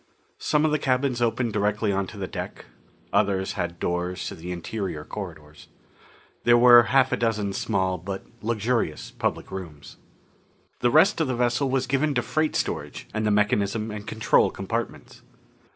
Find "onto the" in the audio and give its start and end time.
1.91-2.25